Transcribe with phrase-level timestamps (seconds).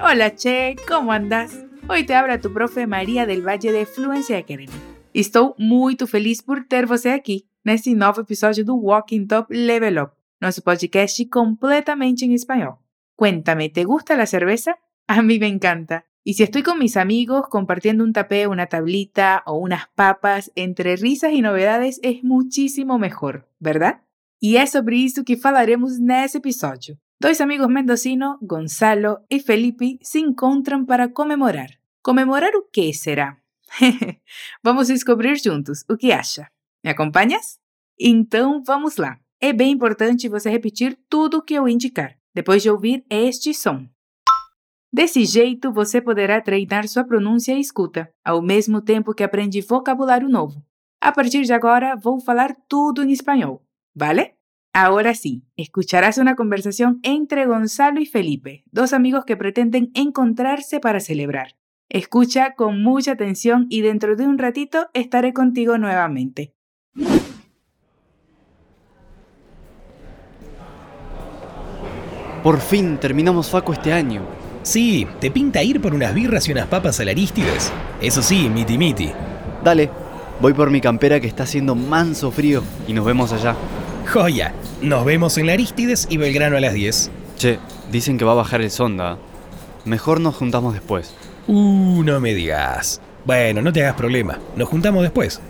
[0.00, 1.64] Hola Che, ¿cómo andas?
[1.88, 4.68] Hoy te habla tu profe Maria del Valle de Fluência Academy.
[5.12, 10.12] Estou muito feliz por ter você aqui nesse novo episódio do Walking Top Level Up,
[10.40, 12.78] nosso podcast completamente en español.
[13.14, 14.78] Cuéntame, ¿te gusta la cerveza?
[15.06, 16.06] A mí me encanta.
[16.24, 20.96] Y si estoy con mis amigos compartiendo un tapé, una tablita o unas papas, entre
[20.96, 24.05] risas y novedades es muchísimo mejor, ¿verdad?
[24.40, 26.98] E é sobre isso que falaremos nesse episódio.
[27.18, 31.70] Dois amigos mendocinos, Gonzalo e Felipe, se encontram para comemorar.
[32.02, 33.38] ¿Comemorar o que será?
[34.62, 35.82] vamos descobrir juntos.
[35.88, 36.46] O que acha?
[36.84, 37.58] Me acompanhas?
[37.98, 39.18] Então vamos lá.
[39.40, 43.88] É bem importante você repetir tudo o que eu indicar, depois de ouvir este som.
[44.92, 50.28] Desse jeito, você poderá treinar sua pronúncia e escuta, ao mesmo tempo que aprende vocabulário
[50.28, 50.62] novo.
[51.00, 53.62] A partir de agora, vou falar tudo em espanhol,
[53.94, 54.35] ¿vale?
[54.78, 61.00] Ahora sí, escucharás una conversación entre Gonzalo y Felipe, dos amigos que pretenden encontrarse para
[61.00, 61.56] celebrar.
[61.88, 66.52] Escucha con mucha atención y dentro de un ratito estaré contigo nuevamente.
[72.42, 74.26] Por fin terminamos Faco este año.
[74.62, 77.72] Sí, ¿te pinta ir por unas birras y unas papas al Aristides?
[78.02, 79.10] Eso sí, miti miti.
[79.64, 79.88] Dale,
[80.38, 83.56] voy por mi campera que está haciendo manso frío y nos vemos allá.
[84.06, 87.10] Joya, nos vemos en la Aristides y Belgrano a las 10.
[87.36, 87.58] Che,
[87.90, 89.18] dicen que va a bajar el sonda.
[89.84, 91.14] Mejor nos juntamos después.
[91.48, 93.00] Uh, no me digas.
[93.24, 94.38] Bueno, no te hagas problema.
[94.56, 95.40] Nos juntamos después.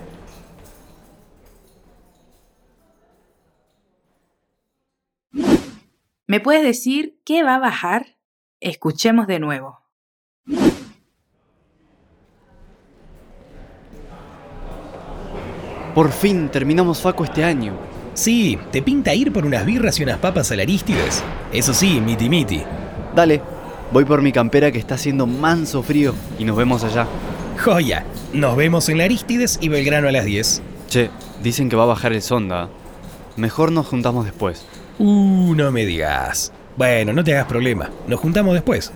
[6.27, 8.17] ¿Me puedes decir qué va a bajar?
[8.61, 9.81] Escuchemos de nuevo.
[15.95, 17.96] Por fin terminamos Faco este año.
[18.17, 21.23] Sí, ¿te pinta ir por unas birras y unas papas al Aristides?
[21.53, 22.63] Eso sí, miti miti.
[23.15, 23.43] Dale,
[23.93, 27.07] voy por mi campera que está haciendo manso frío y nos vemos allá.
[27.63, 30.63] Joya, nos vemos en la Aristides y Belgrano a las 10.
[30.89, 31.11] Che,
[31.43, 32.71] dicen que va a bajar el sonda.
[33.37, 34.65] Mejor nos juntamos después.
[34.99, 36.53] Uh, no me digas.
[36.79, 37.91] Bueno, no te hagas problema.
[38.09, 38.93] Nos juntamos después.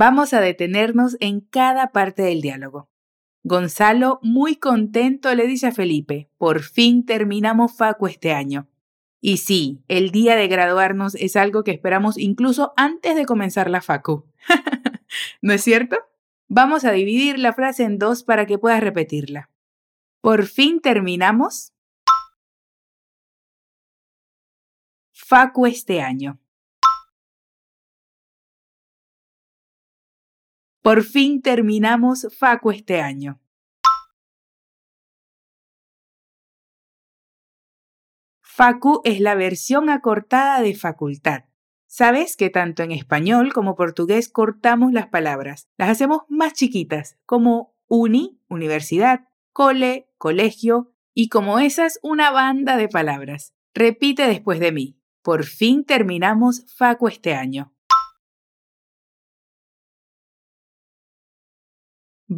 [0.00, 2.88] Vamos a detenernos en cada parte del diálogo.
[3.42, 8.68] Gonzalo, muy contento, le dice a Felipe, por fin terminamos Facu este año.
[9.20, 13.80] Y sí, el día de graduarnos es algo que esperamos incluso antes de comenzar la
[13.80, 14.24] Facu.
[15.42, 15.96] ¿No es cierto?
[16.46, 19.50] Vamos a dividir la frase en dos para que puedas repetirla.
[20.20, 21.72] Por fin terminamos
[25.10, 26.38] Facu este año.
[30.88, 33.38] Por fin terminamos Facu este año.
[38.40, 41.44] Facu es la versión acortada de facultad.
[41.86, 47.76] Sabes que tanto en español como portugués cortamos las palabras, las hacemos más chiquitas, como
[47.86, 53.52] uni, universidad, cole, colegio, y como esas, una banda de palabras.
[53.74, 54.98] Repite después de mí.
[55.20, 57.74] Por fin terminamos Facu este año.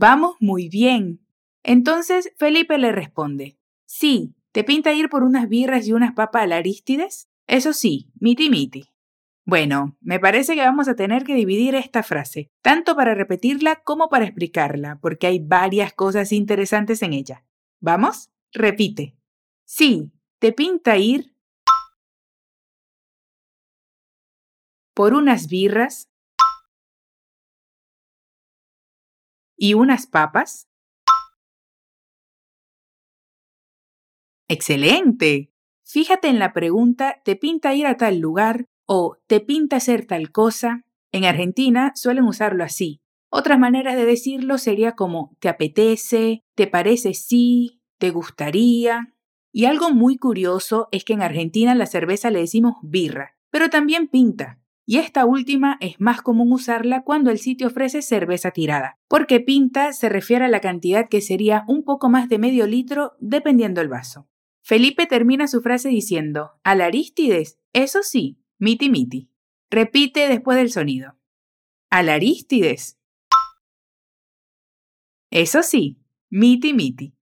[0.00, 1.20] Vamos muy bien.
[1.62, 6.52] Entonces Felipe le responde, sí, ¿te pinta ir por unas birras y unas papas al
[6.52, 7.28] Aristides?
[7.46, 8.88] Eso sí, miti miti.
[9.44, 14.08] Bueno, me parece que vamos a tener que dividir esta frase, tanto para repetirla como
[14.08, 17.44] para explicarla, porque hay varias cosas interesantes en ella.
[17.78, 18.30] ¿Vamos?
[18.52, 19.18] Repite.
[19.66, 21.34] Sí, ¿te pinta ir
[24.94, 26.09] por unas birras
[29.60, 30.68] y unas papas?
[34.48, 35.52] Excelente.
[35.84, 40.32] Fíjate en la pregunta, ¿te pinta ir a tal lugar o ¿te pinta hacer tal
[40.32, 40.84] cosa?
[41.12, 43.02] En Argentina suelen usarlo así.
[43.28, 46.42] Otras maneras de decirlo sería como ¿te apetece?
[46.54, 47.82] ¿te parece sí?
[47.98, 49.14] ¿te gustaría?
[49.52, 54.08] Y algo muy curioso es que en Argentina la cerveza le decimos birra, pero también
[54.08, 54.59] pinta
[54.90, 59.92] y esta última es más común usarla cuando el sitio ofrece cerveza tirada, porque pinta
[59.92, 63.86] se refiere a la cantidad que sería un poco más de medio litro dependiendo el
[63.86, 64.28] vaso.
[64.62, 69.30] Felipe termina su frase diciendo, al Aristides, eso sí, miti miti.
[69.70, 71.16] Repite después del sonido.
[71.88, 72.98] Al Aristides.
[75.30, 76.00] Eso sí,
[76.30, 77.14] miti miti.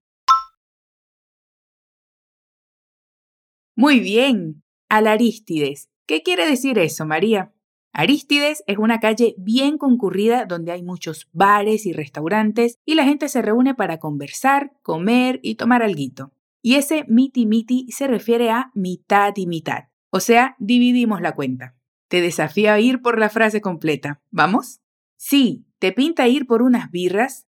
[3.77, 5.91] Muy bien, al Aristides.
[6.07, 7.53] ¿Qué quiere decir eso, María?
[7.93, 13.29] Arístides es una calle bien concurrida donde hay muchos bares y restaurantes y la gente
[13.29, 16.33] se reúne para conversar, comer y tomar alguito.
[16.63, 21.77] Y ese miti miti se refiere a mitad y mitad, o sea, dividimos la cuenta.
[22.09, 24.23] Te desafío a ir por la frase completa.
[24.31, 24.81] ¿Vamos?
[25.17, 27.47] Sí, ¿te pinta ir por unas birras?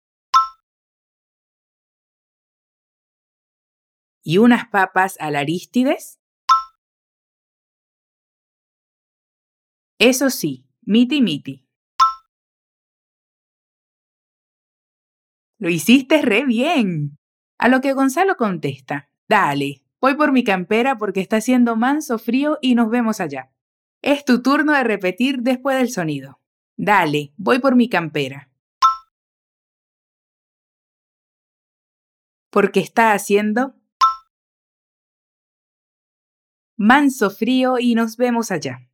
[4.22, 6.19] ¿Y unas papas al Arístides?
[10.00, 11.68] Eso sí, miti miti.
[15.58, 17.18] Lo hiciste re bien.
[17.58, 22.58] A lo que Gonzalo contesta, dale, voy por mi campera porque está haciendo manso frío
[22.62, 23.52] y nos vemos allá.
[24.02, 26.40] Es tu turno de repetir después del sonido.
[26.78, 28.50] Dale, voy por mi campera.
[32.50, 33.76] Porque está haciendo
[36.78, 38.89] manso frío y nos vemos allá.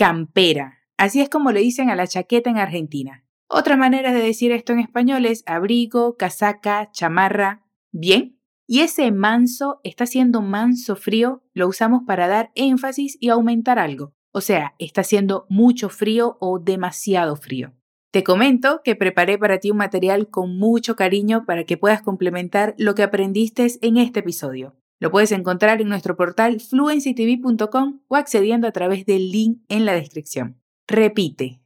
[0.00, 0.78] Campera.
[0.96, 3.26] Así es como le dicen a la chaqueta en Argentina.
[3.50, 7.66] Otra manera de decir esto en español es abrigo, casaca, chamarra.
[7.92, 8.40] ¿Bien?
[8.66, 14.14] Y ese manso está siendo manso frío, lo usamos para dar énfasis y aumentar algo.
[14.32, 17.74] O sea, está haciendo mucho frío o demasiado frío.
[18.10, 22.74] Te comento que preparé para ti un material con mucho cariño para que puedas complementar
[22.78, 24.79] lo que aprendiste en este episodio.
[25.00, 29.94] Lo puedes encontrar en nuestro portal fluencytv.com o accediendo a través del link en la
[29.94, 30.60] descripción.
[30.86, 31.62] Repite.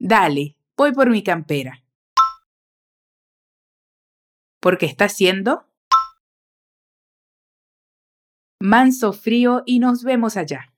[0.00, 1.84] Dale, voy por mi campera.
[4.60, 5.68] Porque está haciendo
[8.58, 10.72] manso frío y nos vemos allá.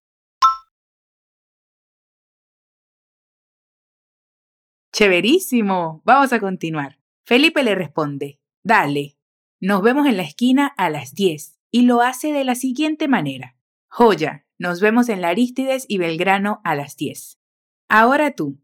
[4.92, 6.02] Chéverísimo.
[6.04, 6.98] Vamos a continuar.
[7.24, 9.16] Felipe le responde, dale,
[9.58, 13.56] nos vemos en la esquina a las 10 y lo hace de la siguiente manera.
[13.88, 17.40] Joya, nos vemos en la Arístides y Belgrano a las 10.
[17.88, 18.62] Ahora tú.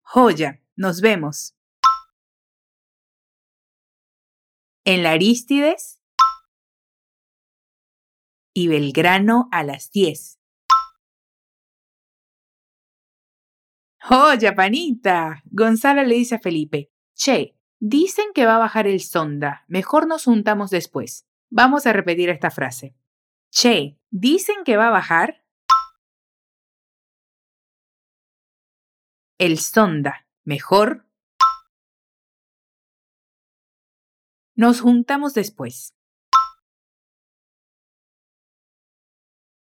[0.00, 1.56] Joya, nos vemos.
[4.84, 6.00] En la Arístides
[8.52, 10.40] y Belgrano a las 10.
[14.10, 15.44] ¡Oye, panita!
[15.44, 20.24] Gonzalo le dice a Felipe, Che, dicen que va a bajar el sonda, mejor nos
[20.24, 21.27] juntamos después.
[21.50, 22.94] Vamos a repetir esta frase.
[23.50, 25.42] Che, dicen que va a bajar
[29.38, 31.06] el sonda, mejor
[34.54, 35.94] nos juntamos después.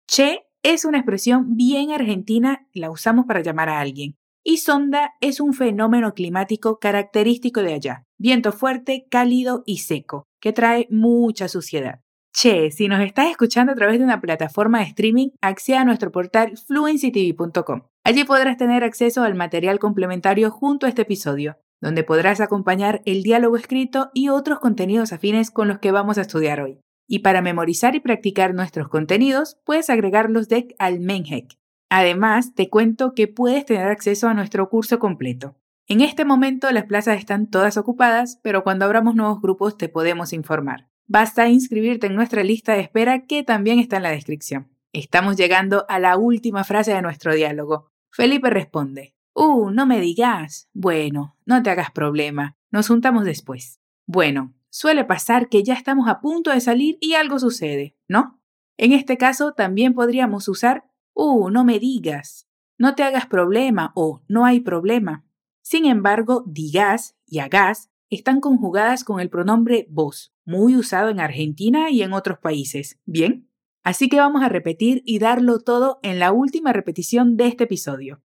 [0.07, 4.17] Che es una expresión bien argentina, la usamos para llamar a alguien.
[4.43, 10.53] Y sonda es un fenómeno climático característico de allá, viento fuerte, cálido y seco, que
[10.53, 12.01] trae mucha suciedad.
[12.33, 16.11] Che, si nos estás escuchando a través de una plataforma de streaming, acceda a nuestro
[16.11, 17.81] portal fluencytv.com.
[18.03, 23.23] Allí podrás tener acceso al material complementario junto a este episodio, donde podrás acompañar el
[23.23, 26.79] diálogo escrito y otros contenidos afines con los que vamos a estudiar hoy.
[27.07, 31.57] Y para memorizar y practicar nuestros contenidos, puedes agregarlos de al Menhec.
[31.89, 35.55] Además, te cuento que puedes tener acceso a nuestro curso completo.
[35.89, 40.33] En este momento las plazas están todas ocupadas, pero cuando abramos nuevos grupos te podemos
[40.33, 40.89] informar.
[41.05, 44.67] Basta inscribirte en nuestra lista de espera que también está en la descripción.
[44.91, 47.89] Estamos llegando a la última frase de nuestro diálogo.
[48.11, 50.67] Felipe responde, Uh, no me digas.
[50.73, 52.57] Bueno, no te hagas problema.
[52.71, 53.79] Nos juntamos después.
[54.07, 58.41] Bueno, suele pasar que ya estamos a punto de salir y algo sucede, ¿no?
[58.77, 64.23] En este caso también podríamos usar, uh, no me digas, no te hagas problema o
[64.27, 65.26] no hay problema.
[65.69, 71.89] Sin embargo, digas y hagas están conjugadas con el pronombre vos, muy usado en Argentina
[71.89, 73.01] y en otros países.
[73.03, 73.51] ¿Bien?
[73.83, 78.23] Así que vamos a repetir y darlo todo en la última repetición de este episodio.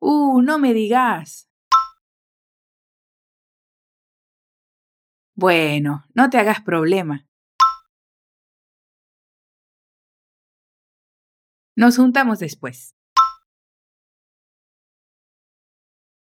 [0.00, 1.48] Uh, no me digas.
[5.34, 7.26] Bueno, no te hagas problema.
[11.74, 12.94] Nos juntamos después.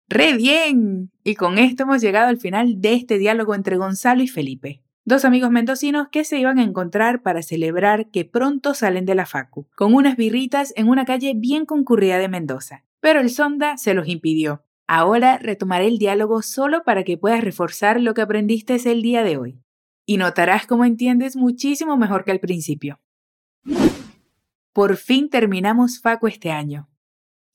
[0.07, 1.12] ¡Re bien!
[1.24, 5.25] Y con esto hemos llegado al final de este diálogo entre Gonzalo y Felipe, dos
[5.25, 9.67] amigos mendocinos que se iban a encontrar para celebrar que pronto salen de la Facu,
[9.75, 12.83] con unas birritas en una calle bien concurrida de Mendoza.
[13.00, 18.00] Pero el sonda se los impidió, Ahora retomaré el diálogo solo para que puedas reforzar
[18.00, 19.62] lo que aprendiste el día de hoy.
[20.05, 23.00] Y notarás cómo entiendes muchísimo mejor que al principio.
[24.74, 26.88] Por fin terminamos Faco este año.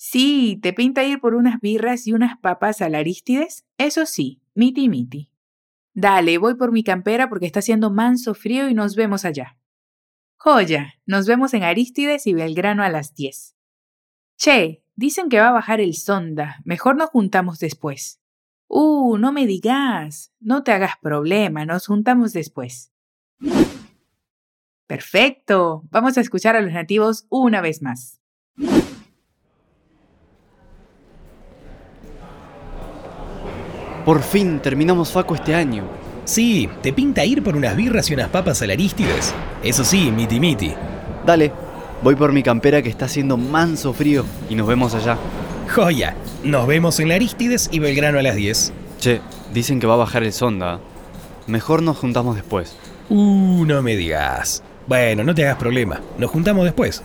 [0.02, 3.66] Sí, ¿te pinta ir por unas birras y unas papas al Arístides?
[3.76, 5.30] Eso sí, miti miti.
[5.92, 9.58] Dale, voy por mi campera porque está haciendo manso frío y nos vemos allá.
[10.38, 13.54] Joya, nos vemos en Arístides y Belgrano a las 10.
[14.38, 18.22] Che, dicen que va a bajar el sonda, mejor nos juntamos después.
[18.68, 22.90] Uh, no me digas, no te hagas problema, nos juntamos después.
[24.86, 28.22] Perfecto, vamos a escuchar a los nativos una vez más.
[34.10, 35.84] Por fin terminamos Faco este año.
[36.24, 39.32] Sí, ¿te pinta ir por unas birras y unas papas al Aristides?
[39.62, 40.74] Eso sí, miti miti.
[41.24, 41.52] Dale,
[42.02, 45.16] voy por mi campera que está haciendo manso frío y nos vemos allá.
[45.72, 48.72] Joya, nos vemos en la Aristides y Belgrano a las 10.
[48.98, 49.20] Che,
[49.54, 50.80] dicen que va a bajar el sonda.
[51.46, 52.74] Mejor nos juntamos después.
[53.10, 54.64] Uh, no me digas.
[54.88, 57.04] Bueno, no te hagas problema, nos juntamos después.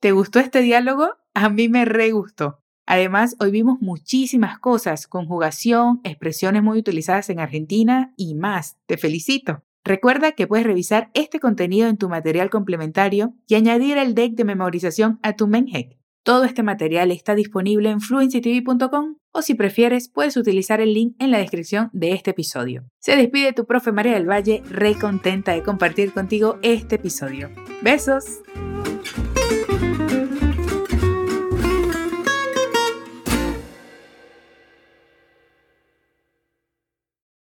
[0.00, 1.14] ¿Te gustó este diálogo?
[1.34, 2.60] A mí me re gustó.
[2.86, 8.76] Además, hoy vimos muchísimas cosas, conjugación, expresiones muy utilizadas en Argentina y más.
[8.86, 9.62] Te felicito.
[9.84, 14.44] Recuerda que puedes revisar este contenido en tu material complementario y añadir el deck de
[14.44, 15.96] memorización a tu Menhack.
[16.22, 21.30] Todo este material está disponible en fluencytv.com o si prefieres puedes utilizar el link en
[21.30, 22.84] la descripción de este episodio.
[22.98, 27.50] Se despide tu profe María del Valle, re contenta de compartir contigo este episodio.
[27.80, 28.42] Besos.